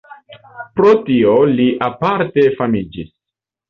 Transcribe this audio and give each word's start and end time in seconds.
Pro 0.79 0.93
tio 1.11 1.37
li 1.61 1.69
aparte 1.91 2.51
famiĝis. 2.61 3.19